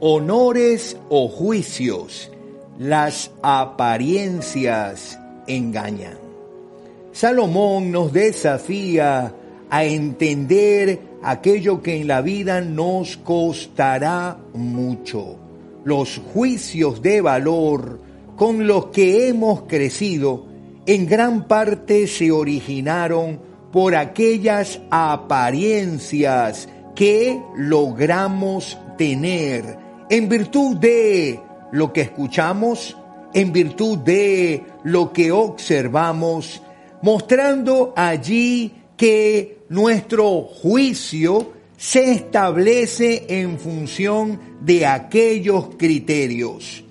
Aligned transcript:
honores 0.00 0.96
o 1.08 1.28
juicios, 1.28 2.30
las 2.78 3.30
apariencias 3.42 5.18
engañan. 5.46 6.18
Salomón 7.12 7.90
nos 7.90 8.12
desafía 8.12 9.34
a 9.70 9.84
entender 9.84 11.00
aquello 11.22 11.82
que 11.82 12.00
en 12.00 12.06
la 12.06 12.20
vida 12.20 12.60
nos 12.60 13.16
costará 13.16 14.38
mucho. 14.54 15.36
Los 15.84 16.20
juicios 16.32 17.02
de 17.02 17.20
valor 17.20 18.00
con 18.36 18.66
los 18.66 18.86
que 18.86 19.28
hemos 19.28 19.62
crecido 19.62 20.46
en 20.86 21.06
gran 21.06 21.48
parte 21.48 22.06
se 22.06 22.30
originaron 22.30 23.40
por 23.72 23.96
aquellas 23.96 24.80
apariencias 24.90 26.68
que 26.94 27.40
logramos 27.56 28.78
tener 28.96 29.87
en 30.10 30.28
virtud 30.28 30.76
de 30.76 31.40
lo 31.72 31.92
que 31.92 32.02
escuchamos, 32.02 32.96
en 33.34 33.52
virtud 33.52 33.98
de 33.98 34.62
lo 34.84 35.12
que 35.12 35.30
observamos, 35.30 36.62
mostrando 37.02 37.92
allí 37.96 38.72
que 38.96 39.58
nuestro 39.68 40.42
juicio 40.42 41.52
se 41.76 42.12
establece 42.12 43.26
en 43.28 43.58
función 43.58 44.40
de 44.60 44.86
aquellos 44.86 45.76
criterios. 45.76 46.82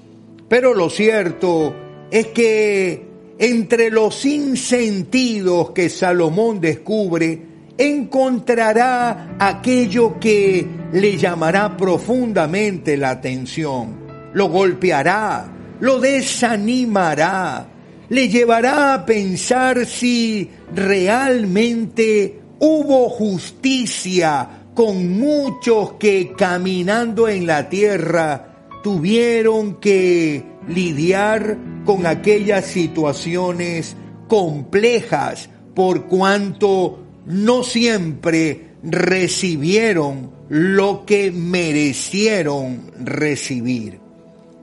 Pero 0.48 0.74
lo 0.74 0.90
cierto 0.90 1.76
es 2.10 2.28
que 2.28 3.06
entre 3.40 3.92
los 3.92 4.16
sinsentidos 4.16 5.72
que 5.72 5.90
Salomón 5.90 6.62
descubre, 6.62 7.57
encontrará 7.78 9.36
aquello 9.40 10.20
que 10.20 10.68
le 10.92 11.18
llamará 11.18 11.78
profundamente 11.78 12.98
la 12.98 13.12
atención, 13.12 13.96
lo 14.34 14.50
golpeará, 14.50 15.48
lo 15.80 16.00
desanimará, 16.00 17.68
le 18.10 18.30
llevará 18.30 18.94
a 18.94 19.06
pensar 19.06 19.86
si 19.86 20.50
realmente 20.74 22.40
hubo 22.60 23.10
justicia 23.10 24.50
con 24.74 25.20
muchos 25.20 25.94
que 25.94 26.34
caminando 26.38 27.28
en 27.28 27.48
la 27.48 27.68
tierra 27.68 28.70
tuvieron 28.84 29.76
que 29.76 30.44
lidiar 30.68 31.58
con 31.84 32.06
aquellas 32.06 32.66
situaciones 32.66 33.96
complejas 34.28 35.50
por 35.74 36.06
cuanto 36.06 37.07
no 37.28 37.62
siempre 37.62 38.70
recibieron 38.84 40.32
lo 40.50 41.06
que 41.06 41.32
merecieron 41.32 42.92
recibir. 43.00 44.00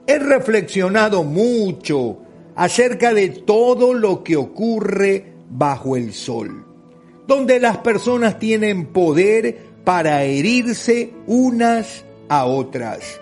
He 0.07 0.19
reflexionado 0.19 1.23
mucho 1.23 2.19
acerca 2.55 3.13
de 3.13 3.29
todo 3.29 3.93
lo 3.93 4.23
que 4.23 4.35
ocurre 4.35 5.33
bajo 5.49 5.95
el 5.95 6.13
sol, 6.13 6.65
donde 7.27 7.59
las 7.59 7.77
personas 7.77 8.39
tienen 8.39 8.87
poder 8.87 9.57
para 9.83 10.23
herirse 10.23 11.13
unas 11.27 12.03
a 12.29 12.45
otras. 12.45 13.21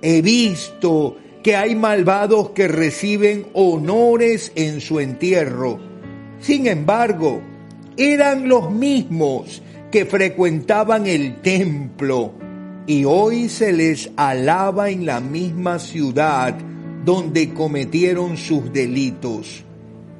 He 0.00 0.22
visto 0.22 1.16
que 1.42 1.56
hay 1.56 1.74
malvados 1.74 2.50
que 2.50 2.68
reciben 2.68 3.46
honores 3.52 4.52
en 4.54 4.80
su 4.80 5.00
entierro. 5.00 5.78
Sin 6.40 6.66
embargo, 6.66 7.42
eran 7.98 8.48
los 8.48 8.70
mismos 8.70 9.60
que 9.90 10.06
frecuentaban 10.06 11.06
el 11.06 11.40
templo 11.42 12.32
y 12.86 13.04
hoy 13.04 13.48
se 13.48 13.72
les 13.72 14.10
alaba 14.16 14.88
en 14.88 15.04
la 15.04 15.20
misma 15.20 15.78
ciudad 15.78 16.54
donde 17.04 17.52
cometieron 17.52 18.36
sus 18.36 18.72
delitos. 18.72 19.64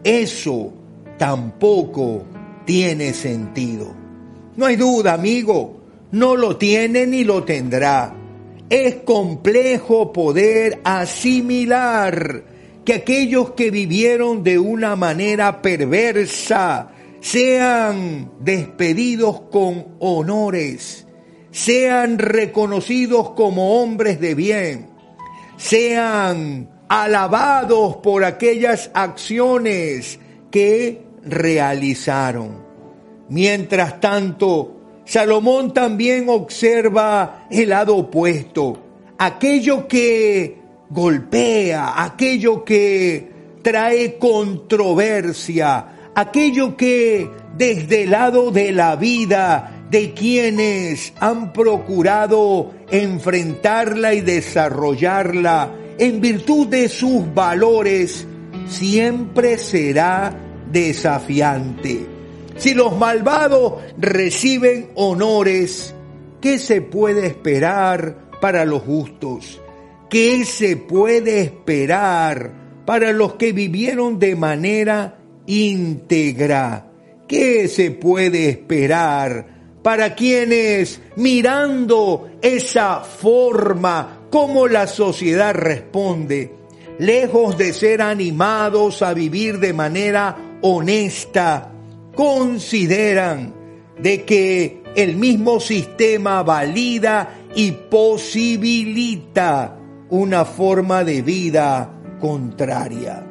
Eso 0.02 0.72
tampoco 1.16 2.24
tiene 2.64 3.14
sentido. 3.14 3.94
No 4.56 4.66
hay 4.66 4.76
duda, 4.76 5.14
amigo, 5.14 5.80
no 6.10 6.34
lo 6.34 6.56
tiene 6.56 7.06
ni 7.06 7.24
lo 7.24 7.44
tendrá. 7.44 8.14
Es 8.68 8.96
complejo 8.96 10.12
poder 10.12 10.80
asimilar 10.84 12.42
que 12.84 12.94
aquellos 12.94 13.52
que 13.52 13.70
vivieron 13.70 14.42
de 14.42 14.58
una 14.58 14.96
manera 14.96 15.62
perversa 15.62 16.90
sean 17.20 18.30
despedidos 18.40 19.40
con 19.50 19.96
honores, 19.98 21.06
sean 21.50 22.18
reconocidos 22.18 23.30
como 23.30 23.80
hombres 23.80 24.20
de 24.20 24.34
bien, 24.34 24.90
sean 25.56 26.70
alabados 26.88 27.96
por 27.96 28.24
aquellas 28.24 28.90
acciones 28.94 30.18
que 30.50 31.02
realizaron. 31.24 32.66
Mientras 33.28 34.00
tanto, 34.00 34.76
Salomón 35.04 35.74
también 35.74 36.28
observa 36.28 37.46
el 37.50 37.70
lado 37.70 37.96
opuesto, 37.96 38.78
aquello 39.18 39.86
que 39.86 40.58
golpea, 40.90 42.02
aquello 42.02 42.64
que 42.64 43.28
trae 43.62 44.16
controversia, 44.18 45.97
aquello 46.18 46.76
que 46.76 47.30
desde 47.56 48.02
el 48.02 48.10
lado 48.10 48.50
de 48.50 48.72
la 48.72 48.96
vida 48.96 49.84
de 49.88 50.14
quienes 50.14 51.12
han 51.20 51.52
procurado 51.52 52.72
enfrentarla 52.90 54.14
y 54.14 54.20
desarrollarla 54.20 55.72
en 55.96 56.20
virtud 56.20 56.66
de 56.66 56.88
sus 56.88 57.32
valores, 57.32 58.26
siempre 58.66 59.58
será 59.58 60.36
desafiante. 60.72 62.04
Si 62.56 62.74
los 62.74 62.96
malvados 62.98 63.74
reciben 63.96 64.90
honores, 64.96 65.94
¿qué 66.40 66.58
se 66.58 66.82
puede 66.82 67.28
esperar 67.28 68.30
para 68.40 68.64
los 68.64 68.82
justos? 68.82 69.60
¿Qué 70.10 70.44
se 70.44 70.76
puede 70.76 71.42
esperar 71.42 72.50
para 72.84 73.12
los 73.12 73.34
que 73.34 73.52
vivieron 73.52 74.18
de 74.18 74.34
manera 74.34 75.17
íntegra? 75.48 76.86
¿Qué 77.26 77.68
se 77.68 77.90
puede 77.90 78.48
esperar 78.48 79.58
para 79.82 80.14
quienes 80.14 81.00
mirando 81.16 82.30
esa 82.40 83.00
forma 83.00 84.18
cómo 84.30 84.68
la 84.68 84.86
sociedad 84.86 85.54
responde, 85.54 86.54
lejos 86.98 87.56
de 87.56 87.72
ser 87.72 88.02
animados 88.02 89.02
a 89.02 89.14
vivir 89.14 89.58
de 89.58 89.72
manera 89.72 90.58
honesta, 90.62 91.72
consideran 92.14 93.54
de 94.00 94.24
que 94.24 94.82
el 94.94 95.16
mismo 95.16 95.60
sistema 95.60 96.42
valida 96.42 97.40
y 97.54 97.72
posibilita 97.72 99.78
una 100.10 100.44
forma 100.44 101.04
de 101.04 101.22
vida 101.22 101.94
contraria. 102.20 103.24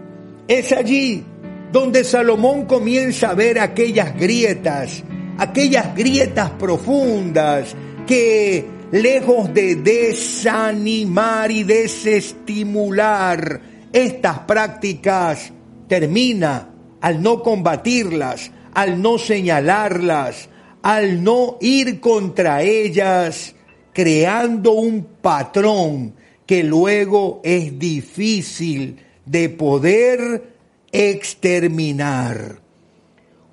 Es 0.47 0.72
allí 0.72 1.23
donde 1.72 2.03
Salomón 2.03 2.66
comienza 2.66 3.31
a 3.31 3.35
ver 3.35 3.59
aquellas 3.59 4.16
grietas, 4.16 5.03
aquellas 5.38 5.95
grietas 5.95 6.51
profundas 6.51 7.75
que 8.05 8.66
lejos 8.91 9.53
de 9.53 9.75
desanimar 9.75 11.51
y 11.51 11.63
desestimular 11.63 13.61
estas 13.91 14.39
prácticas, 14.39 15.51
termina 15.88 16.69
al 17.01 17.22
no 17.22 17.44
combatirlas, 17.44 18.51
al 18.73 19.01
no 19.01 19.17
señalarlas, 19.17 20.49
al 20.81 21.23
no 21.23 21.57
ir 21.61 21.99
contra 21.99 22.61
ellas, 22.61 23.55
creando 23.94 24.72
un 24.73 25.05
patrón 25.22 26.13
que 26.46 26.63
luego 26.63 27.41
es 27.43 27.78
difícil 27.78 28.97
de 29.25 29.49
poder 29.49 30.57
exterminar. 30.91 32.61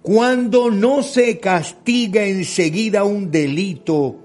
Cuando 0.02 0.70
no 0.70 1.02
se 1.02 1.38
castiga 1.38 2.25
enseguida 2.25 3.04
un 3.04 3.31
delito, 3.31 4.16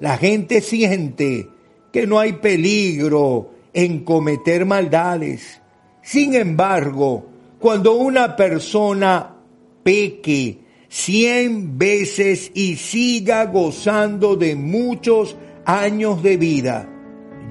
la 0.00 0.18
gente 0.18 0.60
siente 0.60 1.48
que 1.92 2.06
no 2.06 2.18
hay 2.18 2.34
peligro 2.34 3.50
en 3.72 4.04
cometer 4.04 4.66
maldades. 4.66 5.60
Sin 6.02 6.34
embargo, 6.34 7.26
cuando 7.58 7.94
una 7.94 8.36
persona 8.36 9.36
peque 9.82 10.58
cien 10.88 11.78
veces 11.78 12.50
y 12.54 12.76
siga 12.76 13.46
gozando 13.46 14.36
de 14.36 14.56
muchos 14.56 15.36
años 15.64 16.22
de 16.22 16.36
vida, 16.36 16.88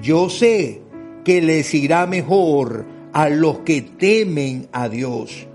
yo 0.00 0.28
sé 0.28 0.82
que 1.24 1.40
les 1.40 1.72
irá 1.74 2.06
mejor 2.06 2.86
a 3.12 3.28
los 3.28 3.58
que 3.60 3.82
temen 3.82 4.68
a 4.72 4.88
Dios. 4.88 5.46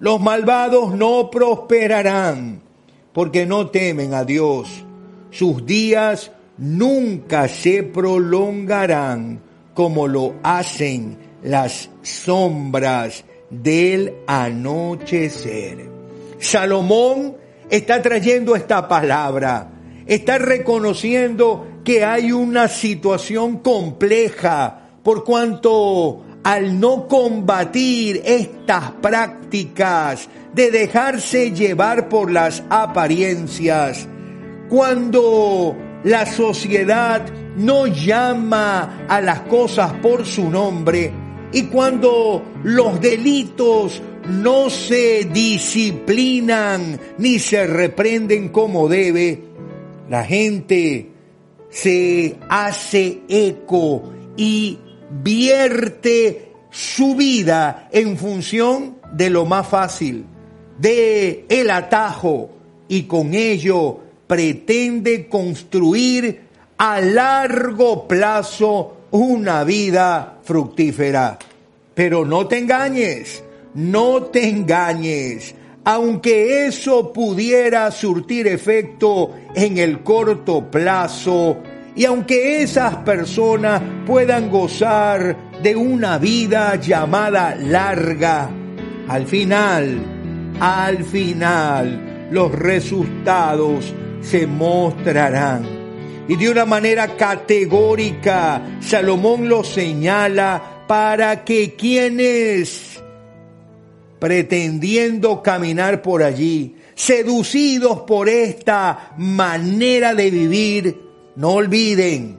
Los 0.00 0.20
malvados 0.20 0.94
no 0.94 1.30
prosperarán 1.30 2.60
porque 3.12 3.46
no 3.46 3.68
temen 3.68 4.14
a 4.14 4.24
Dios. 4.24 4.84
Sus 5.30 5.64
días 5.64 6.32
nunca 6.58 7.48
se 7.48 7.82
prolongarán 7.82 9.40
como 9.74 10.06
lo 10.06 10.34
hacen 10.42 11.16
las 11.42 11.90
sombras 12.02 13.24
del 13.50 14.14
anochecer. 14.26 15.88
Salomón 16.38 17.36
está 17.70 18.02
trayendo 18.02 18.56
esta 18.56 18.88
palabra, 18.88 19.70
está 20.06 20.38
reconociendo 20.38 21.66
que 21.84 22.04
hay 22.04 22.32
una 22.32 22.68
situación 22.68 23.58
compleja 23.58 24.90
por 25.02 25.24
cuanto 25.24 26.22
al 26.44 26.78
no 26.78 27.08
combatir 27.08 28.22
estas 28.24 28.90
prácticas 29.02 30.28
de 30.54 30.70
dejarse 30.70 31.50
llevar 31.52 32.08
por 32.08 32.30
las 32.30 32.62
apariencias, 32.68 34.06
cuando 34.68 35.76
la 36.04 36.26
sociedad 36.26 37.24
no 37.56 37.86
llama 37.86 39.06
a 39.08 39.20
las 39.20 39.40
cosas 39.42 39.94
por 39.94 40.26
su 40.26 40.50
nombre 40.50 41.12
y 41.52 41.64
cuando 41.64 42.42
los 42.62 43.00
delitos 43.00 44.02
no 44.28 44.68
se 44.68 45.24
disciplinan 45.32 46.98
ni 47.18 47.38
se 47.38 47.66
reprenden 47.66 48.48
como 48.48 48.88
debe, 48.88 49.44
la 50.10 50.24
gente 50.24 51.10
se 51.70 52.36
hace 52.48 53.22
eco 53.28 54.12
y 54.36 54.78
vierte 55.22 56.52
su 56.70 57.14
vida 57.14 57.88
en 57.92 58.16
función 58.16 58.96
de 59.12 59.30
lo 59.30 59.46
más 59.46 59.68
fácil, 59.68 60.24
de 60.78 61.44
el 61.48 61.70
atajo 61.70 62.50
y 62.88 63.04
con 63.04 63.34
ello 63.34 64.00
pretende 64.26 65.28
construir 65.28 66.40
a 66.78 67.00
largo 67.00 68.08
plazo 68.08 68.96
una 69.12 69.62
vida 69.62 70.38
fructífera. 70.42 71.38
Pero 71.94 72.24
no 72.24 72.48
te 72.48 72.58
engañes, 72.58 73.44
no 73.74 74.24
te 74.24 74.48
engañes. 74.48 75.54
Aunque 75.84 76.66
eso 76.66 77.12
pudiera 77.12 77.90
surtir 77.90 78.48
efecto 78.48 79.32
en 79.54 79.78
el 79.78 80.00
corto 80.00 80.70
plazo, 80.70 81.58
y 81.96 82.04
aunque 82.04 82.62
esas 82.62 82.96
personas 82.96 83.80
puedan 84.06 84.50
gozar 84.50 85.52
de 85.62 85.76
una 85.76 86.18
vida 86.18 86.76
llamada 86.76 87.54
larga, 87.54 88.50
al 89.08 89.26
final, 89.26 90.54
al 90.60 91.04
final, 91.04 92.28
los 92.30 92.50
resultados 92.52 93.92
se 94.20 94.46
mostrarán. 94.46 95.84
Y 96.26 96.36
de 96.36 96.50
una 96.50 96.64
manera 96.64 97.16
categórica, 97.16 98.78
Salomón 98.80 99.48
lo 99.48 99.62
señala 99.62 100.84
para 100.88 101.44
que 101.44 101.74
quienes, 101.74 103.02
pretendiendo 104.18 105.42
caminar 105.42 106.02
por 106.02 106.22
allí, 106.22 106.76
seducidos 106.94 108.00
por 108.00 108.28
esta 108.28 109.12
manera 109.18 110.14
de 110.14 110.30
vivir, 110.30 111.03
no 111.36 111.50
olviden, 111.50 112.36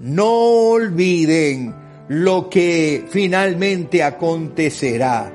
no 0.00 0.30
olviden 0.70 1.74
lo 2.08 2.48
que 2.48 3.04
finalmente 3.08 4.02
acontecerá. 4.02 5.32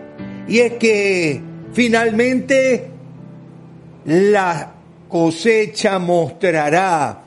Y 0.48 0.60
es 0.60 0.74
que 0.74 1.42
finalmente 1.74 2.90
la 4.06 4.74
cosecha 5.08 6.00
mostrará 6.00 7.24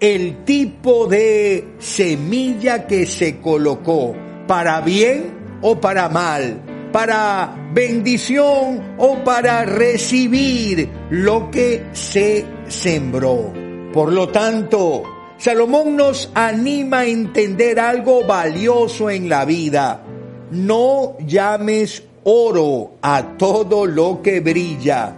el 0.00 0.44
tipo 0.44 1.06
de 1.06 1.74
semilla 1.78 2.86
que 2.86 3.04
se 3.06 3.38
colocó, 3.38 4.14
para 4.46 4.80
bien 4.80 5.58
o 5.60 5.78
para 5.80 6.08
mal, 6.08 6.62
para 6.92 7.70
bendición 7.74 8.94
o 8.96 9.22
para 9.24 9.64
recibir 9.64 10.88
lo 11.10 11.50
que 11.50 11.84
se 11.92 12.46
sembró. 12.68 13.52
Por 13.92 14.12
lo 14.12 14.28
tanto, 14.28 15.02
Salomón 15.38 15.96
nos 15.96 16.30
anima 16.34 17.00
a 17.00 17.06
entender 17.06 17.78
algo 17.78 18.24
valioso 18.24 19.08
en 19.08 19.28
la 19.28 19.44
vida. 19.44 20.02
No 20.50 21.16
llames 21.24 22.02
oro 22.24 22.94
a 23.00 23.36
todo 23.38 23.86
lo 23.86 24.20
que 24.20 24.40
brilla. 24.40 25.16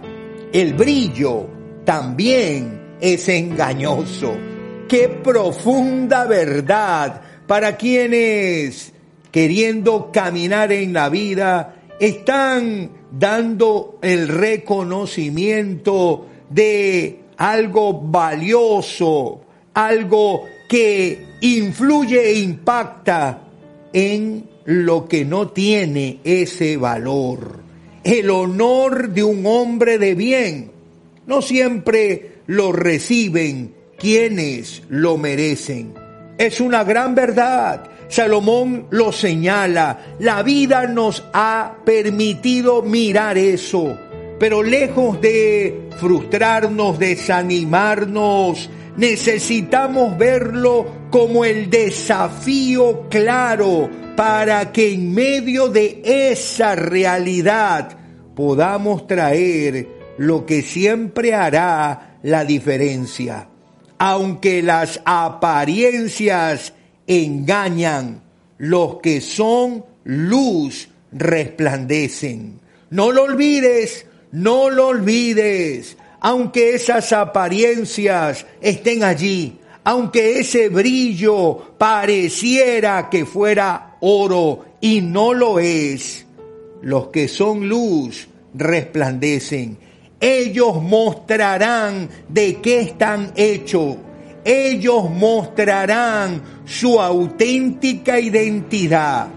El 0.53 0.75
brillo 0.75 1.47
también 1.83 2.97
es 3.01 3.27
engañoso. 3.29 4.35
Qué 4.87 5.09
profunda 5.09 6.25
verdad 6.25 7.21
para 7.47 7.75
quienes, 7.75 8.93
queriendo 9.31 10.11
caminar 10.11 10.71
en 10.71 10.93
la 10.93 11.09
vida, 11.09 11.77
están 11.99 12.91
dando 13.11 13.97
el 14.03 14.27
reconocimiento 14.27 16.27
de 16.49 17.21
algo 17.37 17.99
valioso, 17.99 19.41
algo 19.73 20.45
que 20.67 21.25
influye 21.41 22.29
e 22.29 22.39
impacta 22.39 23.41
en 23.93 24.49
lo 24.65 25.07
que 25.07 25.25
no 25.25 25.49
tiene 25.49 26.19
ese 26.23 26.77
valor. 26.77 27.59
El 28.03 28.29
honor 28.29 29.09
de 29.09 29.23
un 29.23 29.45
hombre 29.45 29.97
de 29.97 30.15
bien 30.15 30.71
no 31.27 31.41
siempre 31.41 32.39
lo 32.47 32.71
reciben 32.71 33.73
quienes 33.97 34.83
lo 34.89 35.17
merecen. 35.17 35.93
Es 36.37 36.59
una 36.59 36.83
gran 36.83 37.13
verdad. 37.13 37.83
Salomón 38.07 38.87
lo 38.89 39.11
señala. 39.11 40.15
La 40.19 40.41
vida 40.43 40.87
nos 40.87 41.23
ha 41.33 41.77
permitido 41.85 42.81
mirar 42.81 43.37
eso. 43.37 43.97
Pero 44.39 44.63
lejos 44.63 45.21
de 45.21 45.89
frustrarnos, 45.99 46.97
desanimarnos, 46.97 48.69
necesitamos 48.97 50.17
verlo 50.17 50.85
como 51.09 51.45
el 51.45 51.69
desafío 51.69 53.07
claro 53.09 53.89
para 54.15 54.71
que 54.71 54.93
en 54.93 55.13
medio 55.13 55.69
de 55.69 56.01
esa 56.03 56.75
realidad 56.75 57.97
podamos 58.35 59.07
traer 59.07 59.87
lo 60.17 60.45
que 60.45 60.61
siempre 60.61 61.33
hará 61.33 62.17
la 62.23 62.45
diferencia. 62.45 63.47
Aunque 63.97 64.61
las 64.61 65.01
apariencias 65.05 66.73
engañan, 67.07 68.23
los 68.57 68.97
que 68.97 69.21
son 69.21 69.85
luz 70.03 70.89
resplandecen. 71.11 72.59
No 72.89 73.11
lo 73.11 73.23
olvides, 73.23 74.05
no 74.31 74.69
lo 74.69 74.87
olvides 74.87 75.97
aunque 76.21 76.75
esas 76.75 77.11
apariencias 77.13 78.45
estén 78.61 79.03
allí, 79.03 79.57
aunque 79.83 80.39
ese 80.39 80.69
brillo 80.69 81.75
pareciera 81.79 83.09
que 83.09 83.25
fuera 83.25 83.97
oro 84.01 84.65
y 84.79 85.01
no 85.01 85.33
lo 85.33 85.59
es, 85.59 86.25
los 86.83 87.07
que 87.07 87.27
son 87.27 87.67
luz 87.67 88.27
resplandecen. 88.53 89.77
Ellos 90.19 90.79
mostrarán 90.81 92.07
de 92.29 92.57
qué 92.61 92.81
están 92.81 93.33
hechos. 93.35 93.97
Ellos 94.45 95.09
mostrarán 95.09 96.43
su 96.65 97.01
auténtica 97.01 98.19
identidad. 98.19 99.27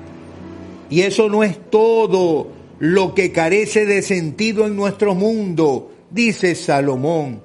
Y 0.91 1.00
eso 1.00 1.31
no 1.31 1.43
es 1.43 1.71
todo 1.71 2.49
lo 2.79 3.14
que 3.14 3.33
carece 3.33 3.87
de 3.87 4.03
sentido 4.03 4.67
en 4.67 4.76
nuestro 4.76 5.14
mundo 5.14 5.93
dice 6.14 6.54
Salomón, 6.54 7.42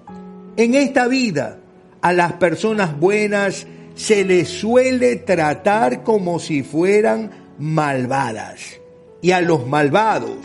en 0.56 0.76
esta 0.76 1.08
vida 1.08 1.60
a 2.02 2.14
las 2.14 2.34
personas 2.34 2.98
buenas 3.00 3.66
se 3.96 4.24
les 4.24 4.48
suele 4.48 5.16
tratar 5.16 6.04
como 6.04 6.40
si 6.40 6.62
fueran 6.62 7.32
malvadas 7.58 8.80
y 9.22 9.32
a 9.32 9.42
los 9.42 9.68
malvados 9.68 10.38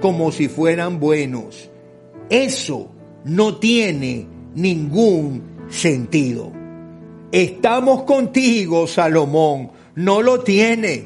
como 0.00 0.32
si 0.32 0.48
fueran 0.48 0.98
buenos. 0.98 1.70
Eso 2.30 2.90
no 3.24 3.58
tiene 3.58 4.26
ningún 4.54 5.42
sentido. 5.68 6.50
Estamos 7.30 8.04
contigo, 8.04 8.86
Salomón. 8.86 9.70
No 9.94 10.22
lo 10.22 10.40
tiene. 10.40 11.04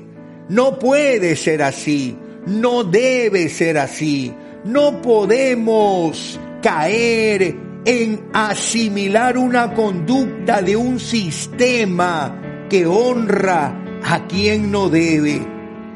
No 0.48 0.78
puede 0.78 1.34
ser 1.36 1.62
así. 1.62 2.16
No 2.46 2.84
debe 2.84 3.48
ser 3.48 3.76
así. 3.76 4.32
No 4.64 5.02
podemos 5.02 6.38
caer 6.60 7.56
en 7.84 8.28
asimilar 8.32 9.38
una 9.38 9.74
conducta 9.74 10.62
de 10.62 10.76
un 10.76 11.00
sistema 11.00 12.66
que 12.68 12.86
honra 12.86 14.00
a 14.02 14.26
quien 14.26 14.70
no 14.70 14.88
debe. 14.88 15.40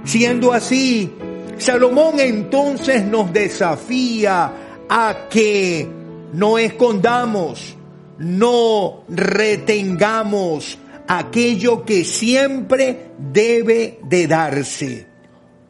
Siendo 0.04 0.52
así, 0.52 1.12
Salomón 1.58 2.20
entonces 2.20 3.04
nos 3.04 3.32
desafía 3.32 4.52
a 4.88 5.28
que 5.30 5.88
no 6.32 6.58
escondamos, 6.58 7.76
no 8.18 9.04
retengamos 9.08 10.78
aquello 11.06 11.84
que 11.84 12.04
siempre 12.04 13.10
debe 13.18 14.00
de 14.04 14.26
darse. 14.26 15.06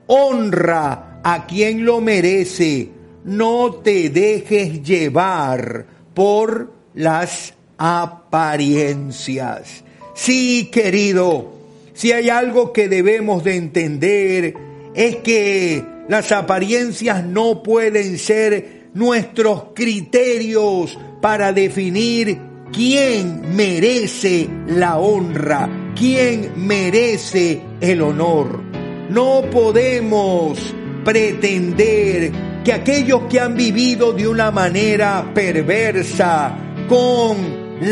Honra 0.07 1.21
a 1.23 1.47
quien 1.47 1.85
lo 1.85 2.01
merece. 2.01 2.94
No 3.25 3.81
te 3.83 4.11
dejes 4.11 4.83
llevar 4.83 5.87
por 6.13 6.71
las 6.95 7.55
apariencias. 7.79 9.83
Sí, 10.15 10.69
querido, 10.71 11.53
si 11.95 12.13
hay 12.13 12.29
algo 12.29 12.73
que 12.73 12.89
debemos 12.89 13.45
de 13.45 13.57
entender 13.57 14.55
es 14.95 15.17
que 15.17 15.83
las 16.09 16.33
apariencias 16.33 17.25
no 17.25 17.63
pueden 17.63 18.19
ser 18.19 18.89
nuestros 18.95 19.67
criterios 19.75 20.99
para 21.21 21.53
definir 21.53 22.39
quién 22.73 23.57
merece 23.57 24.49
la 24.67 24.99
honra, 24.99 25.93
quién 25.99 26.53
merece 26.57 27.61
el 27.81 28.03
honor. 28.03 28.63
No 29.09 29.43
podemos 29.51 30.59
pretender 31.05 32.33
que 32.65 32.73
aquellos 32.73 33.25
que 33.29 33.41
han 33.41 33.55
vivido 33.55 34.15
de 34.15 34.27
una 34.27 34.51
manera 34.51 35.33
perversa, 35.35 36.57
con 36.89 37.37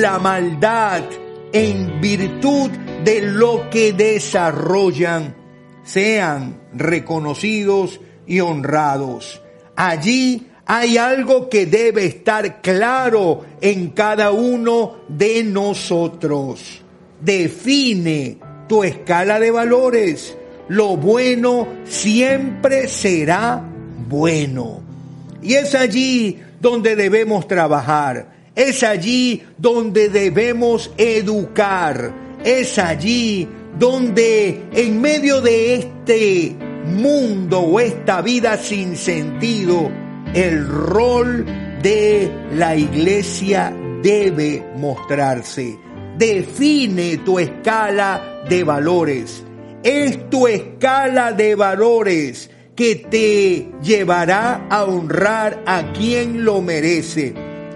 la 0.00 0.18
maldad, 0.18 1.02
en 1.52 2.00
virtud 2.00 2.70
de 3.04 3.20
lo 3.20 3.68
que 3.68 3.92
desarrollan, 3.92 5.36
sean 5.84 6.62
reconocidos 6.72 8.00
y 8.26 8.40
honrados. 8.40 9.42
Allí 9.76 10.48
hay 10.64 10.96
algo 10.96 11.50
que 11.50 11.66
debe 11.66 12.06
estar 12.06 12.62
claro 12.62 13.44
en 13.60 13.90
cada 13.90 14.30
uno 14.30 15.02
de 15.08 15.44
nosotros. 15.44 16.82
Define 17.20 18.38
tu 18.68 18.82
escala 18.84 19.38
de 19.38 19.50
valores. 19.50 20.36
Lo 20.68 20.96
bueno 20.96 21.68
siempre 21.84 22.88
será 22.88 23.71
bueno. 24.12 24.82
Y 25.42 25.54
es 25.54 25.74
allí 25.74 26.38
donde 26.60 26.94
debemos 26.94 27.48
trabajar. 27.48 28.30
Es 28.54 28.82
allí 28.82 29.42
donde 29.58 30.10
debemos 30.10 30.92
educar. 30.98 32.12
Es 32.44 32.78
allí 32.78 33.48
donde 33.78 34.64
en 34.72 35.00
medio 35.00 35.40
de 35.40 35.74
este 35.76 36.54
mundo 36.84 37.60
o 37.60 37.80
esta 37.80 38.20
vida 38.20 38.58
sin 38.58 38.96
sentido, 38.96 39.90
el 40.34 40.68
rol 40.68 41.46
de 41.82 42.30
la 42.54 42.76
iglesia 42.76 43.72
debe 44.02 44.62
mostrarse. 44.76 45.78
Define 46.18 47.16
tu 47.18 47.38
escala 47.38 48.42
de 48.48 48.62
valores. 48.62 49.42
Es 49.82 50.28
tu 50.28 50.46
escala 50.46 51.32
de 51.32 51.54
valores 51.54 52.50
que 52.74 52.96
te 52.96 53.68
llevará 53.82 54.66
a 54.70 54.84
honrar 54.84 55.62
a 55.66 55.92
quien 55.92 56.44
lo 56.44 56.62
merece. 56.62 57.34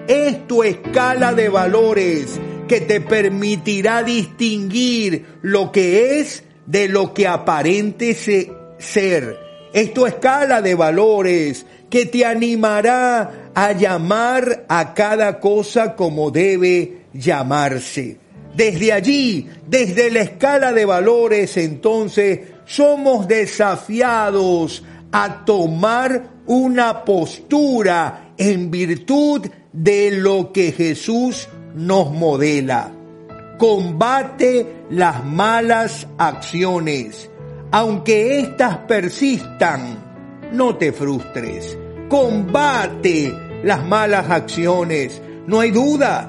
Es 0.08 0.46
tu 0.46 0.62
escala 0.62 1.34
de 1.34 1.48
valores 1.48 2.40
que 2.68 2.80
te 2.80 3.00
permitirá 3.00 4.02
distinguir 4.02 5.26
lo 5.42 5.70
que 5.72 6.20
es 6.20 6.44
de 6.66 6.88
lo 6.88 7.14
que 7.14 7.26
aparente 7.26 8.14
ser. 8.14 9.38
Es 9.72 9.92
tu 9.92 10.06
escala 10.06 10.62
de 10.62 10.74
valores 10.74 11.66
que 11.90 12.06
te 12.06 12.24
animará 12.24 13.50
a 13.54 13.72
llamar 13.72 14.64
a 14.68 14.94
cada 14.94 15.38
cosa 15.40 15.94
como 15.94 16.30
debe 16.30 17.02
llamarse. 17.12 18.18
Desde 18.54 18.92
allí, 18.92 19.48
desde 19.68 20.10
la 20.10 20.20
escala 20.20 20.72
de 20.72 20.86
valores, 20.86 21.56
entonces, 21.58 22.40
somos 22.66 23.26
desafiados 23.28 24.82
a 25.12 25.44
tomar 25.44 26.28
una 26.46 27.04
postura 27.04 28.32
en 28.36 28.70
virtud 28.70 29.46
de 29.72 30.10
lo 30.10 30.52
que 30.52 30.72
Jesús 30.72 31.48
nos 31.74 32.10
modela. 32.10 32.90
Combate 33.58 34.84
las 34.90 35.24
malas 35.24 36.06
acciones. 36.18 37.30
Aunque 37.70 38.40
éstas 38.40 38.78
persistan, 38.88 39.98
no 40.52 40.76
te 40.76 40.92
frustres. 40.92 41.78
Combate 42.08 43.32
las 43.62 43.84
malas 43.84 44.28
acciones. 44.30 45.20
No 45.46 45.60
hay 45.60 45.70
duda. 45.70 46.28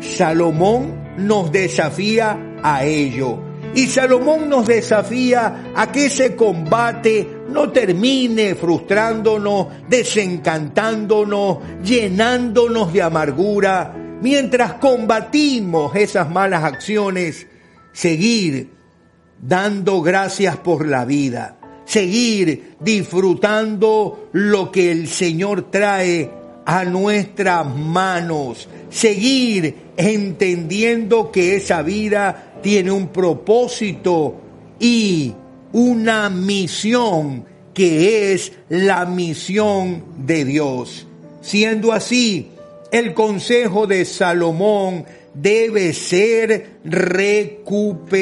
Salomón 0.00 1.14
nos 1.18 1.52
desafía 1.52 2.38
a 2.62 2.84
ello. 2.84 3.47
Y 3.74 3.86
Salomón 3.86 4.48
nos 4.48 4.66
desafía 4.66 5.72
a 5.74 5.92
que 5.92 6.06
ese 6.06 6.34
combate 6.34 7.26
no 7.50 7.70
termine 7.70 8.54
frustrándonos, 8.54 9.68
desencantándonos, 9.88 11.58
llenándonos 11.82 12.92
de 12.92 13.02
amargura, 13.02 13.94
mientras 14.20 14.74
combatimos 14.74 15.94
esas 15.94 16.30
malas 16.30 16.64
acciones, 16.64 17.46
seguir 17.92 18.70
dando 19.40 20.02
gracias 20.02 20.56
por 20.56 20.86
la 20.86 21.04
vida, 21.04 21.58
seguir 21.84 22.76
disfrutando 22.80 24.28
lo 24.32 24.72
que 24.72 24.90
el 24.90 25.08
Señor 25.08 25.70
trae 25.70 26.30
a 26.64 26.84
nuestras 26.84 27.66
manos, 27.74 28.68
seguir 28.90 29.88
entendiendo 29.96 31.32
que 31.32 31.56
esa 31.56 31.82
vida 31.82 32.47
tiene 32.62 32.90
un 32.90 33.08
propósito 33.08 34.36
y 34.78 35.34
una 35.72 36.30
misión 36.30 37.44
que 37.74 38.32
es 38.32 38.52
la 38.68 39.04
misión 39.06 40.04
de 40.18 40.44
Dios. 40.44 41.06
Siendo 41.40 41.92
así, 41.92 42.48
el 42.90 43.14
consejo 43.14 43.86
de 43.86 44.04
Salomón 44.04 45.04
debe 45.34 45.92
ser 45.92 46.78
recuperado. 46.84 48.18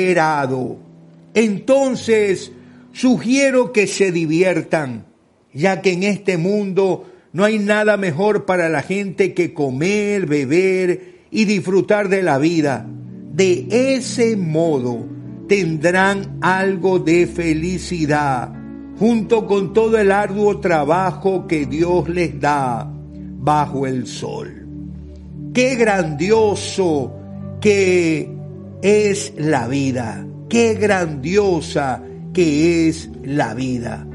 Entonces, 1.35 2.53
sugiero 2.93 3.73
que 3.73 3.87
se 3.87 4.13
diviertan, 4.13 5.07
ya 5.53 5.81
que 5.83 5.93
en 5.93 6.03
este 6.03 6.37
mundo 6.37 7.11
no 7.33 7.45
hay 7.45 7.59
nada 7.59 7.97
mejor 7.97 8.45
para 8.45 8.69
la 8.69 8.83
gente 8.83 9.35
que 9.35 9.55
comer, 9.55 10.27
beber 10.27 11.17
y 11.31 11.45
disfrutar 11.45 12.09
de 12.09 12.23
la 12.23 12.39
vida. 12.39 12.87
De 13.37 13.67
ese 13.71 14.35
modo 14.35 15.05
tendrán 15.47 16.39
algo 16.41 16.99
de 16.99 17.27
felicidad, 17.27 18.51
junto 18.99 19.47
con 19.47 19.75
todo 19.75 19.99
el 19.99 20.11
arduo 20.11 20.59
trabajo 20.59 21.47
que 21.47 21.67
Dios 21.67 22.09
les 22.09 22.41
da 22.41 22.91
bajo 22.91 23.87
el 23.87 24.07
sol. 24.07 24.67
Qué 25.53 25.75
grandioso 25.75 27.13
que 27.61 28.27
es 28.81 29.35
la 29.37 29.69
vida, 29.69 30.27
qué 30.49 30.73
grandiosa 30.73 32.03
que 32.33 32.89
es 32.89 33.11
la 33.23 33.53
vida. 33.53 34.07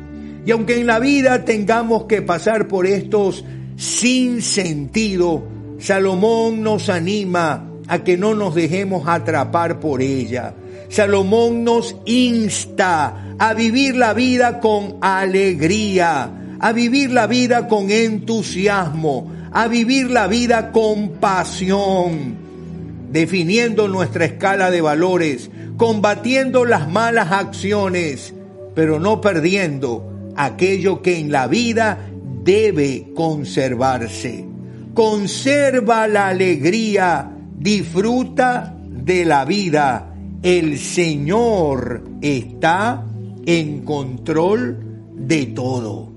Y 0.48 0.50
aunque 0.50 0.80
en 0.80 0.88
la 0.88 0.98
vida 0.98 1.46
tengamos 1.46 2.06
que 2.06 2.24
pasar 2.24 2.68
por 2.68 2.88
estos 2.88 3.46
sin 3.76 4.42
sentido, 4.42 5.44
Salomón 5.78 6.64
nos 6.64 6.90
anima 6.90 7.71
a 7.92 8.06
que 8.06 8.16
no 8.16 8.36
nos 8.36 8.56
dejemos 8.56 9.06
atrapar 9.06 9.82
por 9.82 10.02
ella. 10.02 10.54
Salomón 10.88 11.66
nos 11.66 11.94
insta 12.06 13.36
a 13.38 13.54
vivir 13.54 13.98
la 13.98 14.14
vida 14.14 14.62
con 14.62 14.96
alegría, 15.02 16.32
a 16.58 16.72
vivir 16.72 17.12
la 17.12 17.28
vida 17.28 17.68
con 17.68 17.92
entusiasmo, 17.92 19.30
a 19.52 19.68
vivir 19.68 20.10
la 20.10 20.28
vida 20.28 20.72
con 20.72 21.10
pasión, 21.20 22.38
definiendo 23.12 23.90
nuestra 23.90 24.24
escala 24.24 24.72
de 24.72 24.80
valores, 24.80 25.52
combatiendo 25.76 26.64
las 26.64 26.90
malas 26.90 27.34
acciones, 27.34 28.34
pero 28.74 29.02
no 29.02 29.20
perdiendo 29.20 30.32
aquello 30.38 31.02
que 31.02 31.20
en 31.20 31.30
la 31.30 31.48
vida 31.48 31.98
debe 32.42 33.08
conservarse. 33.14 34.46
Conserva 34.94 36.08
la 36.08 36.30
alegría, 36.30 37.32
disfruta 37.62 38.76
de 38.90 39.24
la 39.24 39.46
vida. 39.46 40.14
El 40.42 40.80
Señor 40.80 42.04
está 42.22 43.06
en 43.46 43.82
control 43.82 45.12
de 45.16 45.46
todo. 45.48 46.12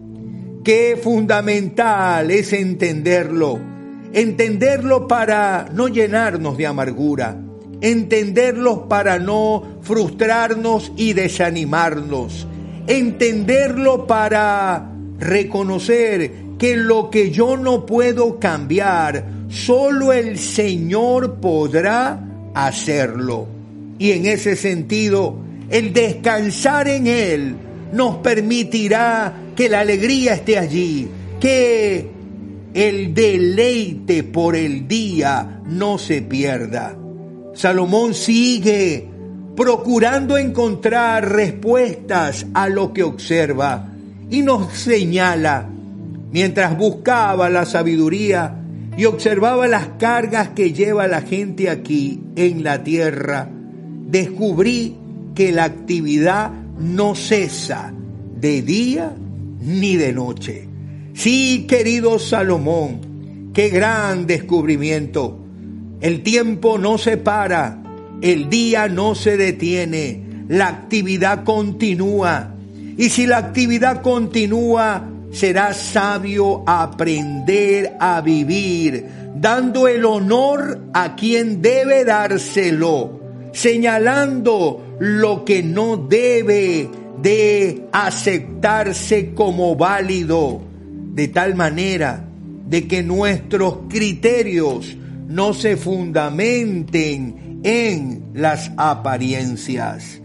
Qué 0.64 0.98
fundamental 1.00 2.30
es 2.30 2.54
entenderlo. 2.54 3.58
Entenderlo 4.14 5.06
para 5.06 5.68
no 5.72 5.88
llenarnos 5.88 6.56
de 6.56 6.66
amargura. 6.66 7.38
Entenderlo 7.82 8.88
para 8.88 9.18
no 9.18 9.62
frustrarnos 9.82 10.92
y 10.96 11.12
desanimarnos. 11.12 12.46
Entenderlo 12.86 14.06
para 14.06 14.90
reconocer 15.18 16.32
que 16.58 16.76
lo 16.76 17.10
que 17.10 17.30
yo 17.30 17.58
no 17.58 17.84
puedo 17.84 18.38
cambiar 18.38 19.43
solo 19.54 20.12
el 20.12 20.36
Señor 20.38 21.36
podrá 21.36 22.20
hacerlo. 22.54 23.46
Y 23.98 24.10
en 24.10 24.26
ese 24.26 24.56
sentido, 24.56 25.36
el 25.70 25.92
descansar 25.92 26.88
en 26.88 27.06
Él 27.06 27.56
nos 27.92 28.16
permitirá 28.16 29.32
que 29.54 29.68
la 29.68 29.80
alegría 29.80 30.34
esté 30.34 30.58
allí, 30.58 31.08
que 31.38 32.10
el 32.74 33.14
deleite 33.14 34.24
por 34.24 34.56
el 34.56 34.88
día 34.88 35.60
no 35.66 35.98
se 35.98 36.22
pierda. 36.22 36.96
Salomón 37.54 38.14
sigue 38.14 39.08
procurando 39.54 40.36
encontrar 40.36 41.30
respuestas 41.30 42.46
a 42.54 42.68
lo 42.68 42.92
que 42.92 43.04
observa 43.04 43.88
y 44.28 44.42
nos 44.42 44.72
señala, 44.72 45.68
mientras 46.32 46.76
buscaba 46.76 47.48
la 47.48 47.64
sabiduría 47.64 48.63
y 48.96 49.06
observaba 49.06 49.66
las 49.66 49.88
cargas 49.98 50.50
que 50.50 50.72
lleva 50.72 51.08
la 51.08 51.22
gente 51.22 51.68
aquí 51.68 52.20
en 52.36 52.62
la 52.62 52.84
tierra, 52.84 53.48
descubrí 54.06 54.96
que 55.34 55.52
la 55.52 55.64
actividad 55.64 56.52
no 56.78 57.14
cesa 57.14 57.92
de 58.40 58.62
día 58.62 59.14
ni 59.60 59.96
de 59.96 60.12
noche. 60.12 60.68
Sí, 61.14 61.66
querido 61.68 62.18
Salomón, 62.18 63.50
qué 63.52 63.68
gran 63.68 64.26
descubrimiento. 64.26 65.40
El 66.00 66.22
tiempo 66.22 66.78
no 66.78 66.98
se 66.98 67.16
para, 67.16 67.82
el 68.20 68.48
día 68.48 68.88
no 68.88 69.14
se 69.14 69.36
detiene, 69.36 70.22
la 70.48 70.68
actividad 70.68 71.44
continúa. 71.44 72.54
Y 72.96 73.08
si 73.08 73.26
la 73.26 73.38
actividad 73.38 74.02
continúa, 74.02 75.08
será 75.34 75.74
sabio 75.74 76.62
aprender 76.64 77.96
a 77.98 78.20
vivir, 78.20 79.04
dando 79.34 79.88
el 79.88 80.04
honor 80.04 80.80
a 80.94 81.16
quien 81.16 81.60
debe 81.60 82.04
dárselo, 82.04 83.20
señalando 83.52 84.96
lo 85.00 85.44
que 85.44 85.64
no 85.64 85.96
debe 85.96 86.88
de 87.20 87.88
aceptarse 87.92 89.34
como 89.34 89.74
válido, 89.74 90.60
de 91.14 91.26
tal 91.28 91.56
manera 91.56 92.24
de 92.68 92.86
que 92.86 93.02
nuestros 93.02 93.78
criterios 93.88 94.96
no 95.26 95.52
se 95.52 95.76
fundamenten 95.76 97.60
en 97.64 98.30
las 98.34 98.70
apariencias. 98.76 100.20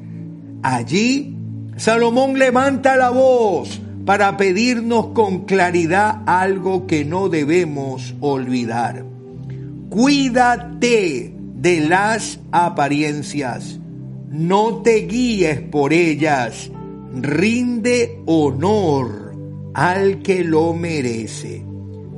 Allí, 0.61 1.35
Salomón 1.77 2.37
levanta 2.37 2.95
la 2.95 3.09
voz 3.09 3.81
para 4.09 4.37
pedirnos 4.37 5.09
con 5.09 5.45
claridad 5.45 6.23
algo 6.25 6.87
que 6.87 7.05
no 7.05 7.29
debemos 7.29 8.15
olvidar. 8.21 9.05
Cuídate 9.91 11.31
de 11.37 11.81
las 11.81 12.39
apariencias, 12.51 13.79
no 14.31 14.81
te 14.81 15.05
guíes 15.05 15.61
por 15.61 15.93
ellas, 15.93 16.71
rinde 17.21 18.19
honor 18.25 19.35
al 19.75 20.23
que 20.23 20.43
lo 20.43 20.73
merece. 20.73 21.63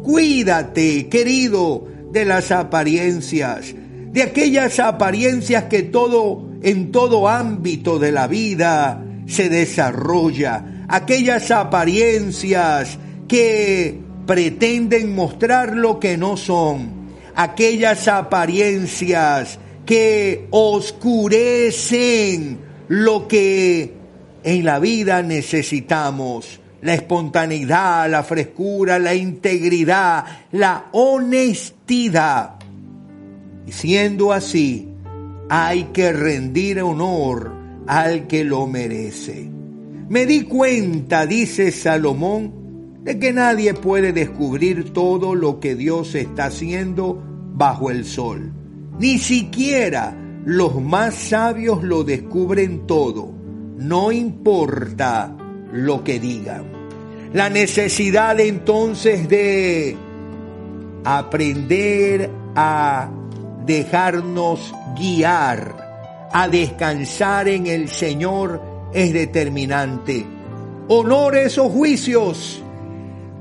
Cuídate, 0.02 1.10
querido, 1.10 1.90
de 2.10 2.24
las 2.24 2.54
apariencias, 2.54 3.76
de 4.14 4.24
aquellas 4.24 4.80
apariencias 4.80 5.66
que 5.66 5.84
todo 5.84 6.52
en 6.62 6.94
todo 6.94 7.28
ámbito 7.28 8.00
de 8.00 8.14
la 8.14 8.28
vida 8.28 9.04
se 9.26 9.50
desarrolla, 9.50 10.81
aquellas 10.92 11.50
apariencias 11.52 13.00
que 13.28 13.98
pretenden 14.28 15.16
mostrar 15.16 15.76
lo 15.76 16.00
que 16.00 16.18
no 16.18 16.36
son, 16.36 17.10
aquellas 17.34 18.08
apariencias 18.10 19.58
que 19.86 20.48
oscurecen 20.52 21.80
lo 22.90 23.28
que 23.28 23.94
en 24.44 24.66
la 24.66 24.80
vida 24.80 25.24
necesitamos 25.24 26.60
la 26.82 26.96
espontaneidad, 26.96 28.10
la 28.10 28.24
frescura, 28.24 29.00
la 29.00 29.14
integridad, 29.14 30.26
la 30.52 30.88
honestidad. 30.92 32.56
Y 33.66 33.72
siendo 33.72 34.34
así, 34.34 34.90
hay 35.50 35.86
que 35.94 36.12
rendir 36.12 36.82
honor 36.82 37.54
al 37.88 38.28
que 38.28 38.44
lo 38.44 38.68
merece. 38.68 39.61
Me 40.12 40.26
di 40.26 40.42
cuenta, 40.42 41.26
dice 41.26 41.72
Salomón, 41.72 43.00
de 43.02 43.18
que 43.18 43.32
nadie 43.32 43.74
puede 43.74 44.12
descubrir 44.12 44.92
todo 44.92 45.36
lo 45.36 45.62
que 45.62 45.74
Dios 45.76 46.16
está 46.16 46.48
haciendo 46.48 47.24
bajo 47.54 47.90
el 47.90 48.04
sol. 48.04 48.52
Ni 49.00 49.20
siquiera 49.20 50.14
los 50.44 50.82
más 50.82 51.16
sabios 51.16 51.82
lo 51.82 52.04
descubren 52.04 52.86
todo. 52.88 53.32
No 53.78 54.12
importa 54.12 55.34
lo 55.72 56.04
que 56.04 56.20
digan. 56.20 56.66
La 57.32 57.50
necesidad 57.50 58.38
entonces 58.42 59.30
de 59.30 59.96
aprender 61.06 62.30
a 62.54 63.10
dejarnos 63.66 64.76
guiar, 65.00 66.28
a 66.34 66.50
descansar 66.50 67.48
en 67.48 67.68
el 67.68 67.88
Señor 67.88 68.71
es 68.94 69.14
determinante. 69.14 70.26
Honores 70.88 71.58
o 71.58 71.70
juicios, 71.70 72.62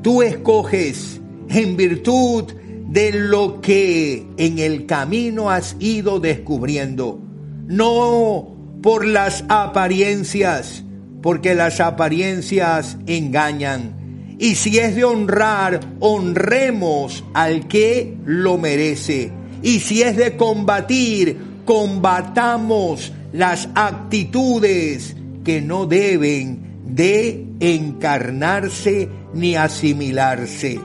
tú 0.03 0.23
escoges 0.23 1.21
en 1.49 1.77
virtud 1.77 2.45
de 2.89 3.13
lo 3.13 3.61
que 3.61 4.27
en 4.37 4.59
el 4.59 4.87
camino 4.87 5.51
has 5.51 5.77
ido 5.79 6.21
descubriendo, 6.21 7.21
no 7.67 8.57
por 8.83 9.05
las 9.05 9.45
apariencias, 9.49 10.85
porque 11.23 11.55
las 11.55 11.81
apariencias 11.81 12.97
engañan. 13.07 14.37
Y 14.39 14.55
si 14.55 14.79
es 14.79 14.97
de 14.97 15.05
honrar, 15.05 15.81
honremos 16.01 17.25
al 17.35 17.69
que 17.69 18.17
lo 18.25 18.57
merece. 18.59 19.31
Y 19.63 19.81
si 19.81 20.03
es 20.03 20.17
de 20.17 20.37
combatir, 20.37 21.37
combatamos 21.67 23.13
las 23.33 23.69
actitudes 23.75 25.15
que 25.51 25.61
no 25.61 25.85
deben 25.85 26.61
de 26.95 27.45
encarnarse 27.59 29.09
ni 29.35 29.57
asimilarse. 29.57 30.79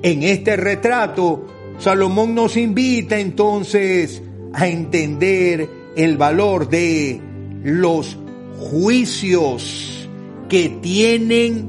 En 0.00 0.22
este 0.22 0.54
retrato, 0.54 1.48
Salomón 1.80 2.32
nos 2.32 2.56
invita 2.56 3.18
entonces 3.18 4.22
a 4.52 4.68
entender 4.68 5.68
el 5.96 6.16
valor 6.16 6.68
de 6.68 7.20
los 7.64 8.16
juicios 8.60 10.08
que 10.48 10.68
tienen 10.80 11.66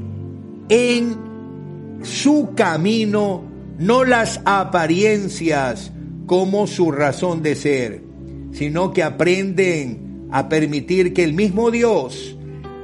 en 0.69 1.17
su 2.03 2.53
camino 2.55 3.41
no 3.79 4.03
las 4.03 4.41
apariencias 4.45 5.91
como 6.27 6.67
su 6.67 6.91
razón 6.91 7.41
de 7.41 7.55
ser, 7.55 8.03
sino 8.51 8.93
que 8.93 9.01
aprenden 9.01 10.06
a 10.31 10.49
permitir 10.49 11.13
que 11.13 11.23
el 11.23 11.33
mismo 11.33 11.71
Dios 11.71 12.35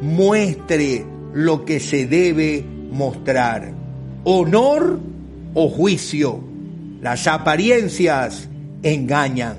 muestre 0.02 1.06
lo 1.34 1.66
que 1.66 1.80
se 1.80 2.08
debe 2.08 2.66
mostrar. 2.92 3.74
Honor 4.24 5.00
o 5.54 5.70
juicio. 5.70 6.40
Las 7.02 7.28
apariencias 7.28 8.48
engañan. 8.82 9.58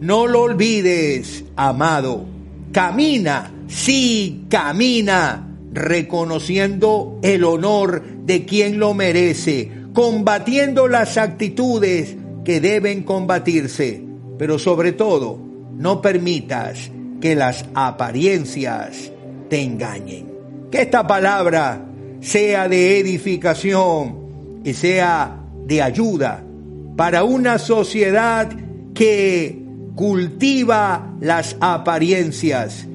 No 0.00 0.26
lo 0.26 0.42
olvides, 0.42 1.44
amado. 1.56 2.24
Camina 2.72 3.52
sí 3.68 4.44
camina 4.48 5.48
reconociendo 5.72 7.18
el 7.22 7.44
honor 7.44 8.02
de 8.24 8.44
quien 8.44 8.78
lo 8.78 8.94
merece, 8.94 9.70
combatiendo 9.92 10.88
las 10.88 11.16
actitudes 11.16 12.16
que 12.44 12.60
deben 12.60 13.02
combatirse, 13.02 14.02
pero 14.38 14.58
sobre 14.58 14.92
todo 14.92 15.38
no 15.76 16.00
permitas 16.00 16.90
que 17.20 17.34
las 17.34 17.64
apariencias 17.74 19.10
te 19.48 19.62
engañen. 19.62 20.32
Que 20.70 20.82
esta 20.82 21.06
palabra 21.06 21.84
sea 22.20 22.68
de 22.68 22.98
edificación 22.98 24.60
y 24.64 24.74
sea 24.74 25.40
de 25.64 25.82
ayuda 25.82 26.42
para 26.96 27.24
una 27.24 27.58
sociedad 27.58 28.48
que 28.94 29.62
cultiva 29.94 31.14
las 31.20 31.56
apariencias 31.60 32.86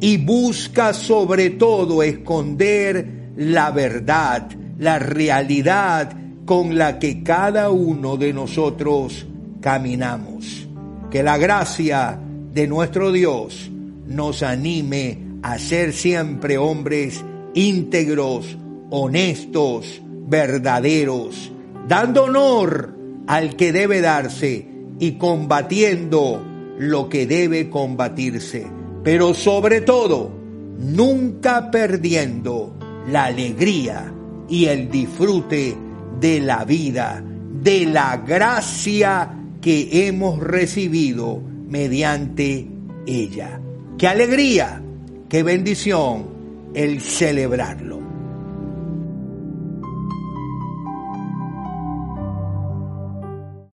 y 0.00 0.16
busca 0.16 0.92
sobre 0.94 1.50
todo 1.50 2.02
esconder 2.02 3.30
la 3.36 3.70
verdad, 3.70 4.48
la 4.78 4.98
realidad 4.98 6.12
con 6.44 6.76
la 6.76 6.98
que 6.98 7.22
cada 7.22 7.70
uno 7.70 8.16
de 8.16 8.32
nosotros 8.32 9.26
caminamos. 9.60 10.66
Que 11.10 11.22
la 11.22 11.38
gracia 11.38 12.18
de 12.52 12.66
nuestro 12.66 13.12
Dios 13.12 13.70
nos 14.06 14.42
anime 14.42 15.18
a 15.42 15.58
ser 15.58 15.92
siempre 15.92 16.58
hombres 16.58 17.24
íntegros, 17.54 18.56
honestos, 18.90 20.02
verdaderos, 20.28 21.50
dando 21.88 22.24
honor 22.24 22.94
al 23.26 23.56
que 23.56 23.72
debe 23.72 24.00
darse 24.00 24.66
y 24.98 25.12
combatiendo 25.12 26.42
lo 26.78 27.08
que 27.08 27.26
debe 27.26 27.70
combatirse, 27.70 28.66
pero 29.02 29.34
sobre 29.34 29.80
todo, 29.80 30.30
nunca 30.78 31.70
perdiendo 31.70 32.74
la 33.08 33.26
alegría 33.26 34.12
y 34.48 34.66
el 34.66 34.90
disfrute 34.90 35.76
de 36.20 36.40
la 36.40 36.64
vida, 36.64 37.22
de 37.62 37.86
la 37.86 38.18
gracia 38.18 39.38
que 39.60 40.06
hemos 40.06 40.38
recibido 40.40 41.51
mediante 41.72 42.68
ella. 43.06 43.58
Qué 43.96 44.06
alegría, 44.06 44.82
qué 45.30 45.42
bendición 45.42 46.26
el 46.74 47.00
celebrarlo. 47.00 48.01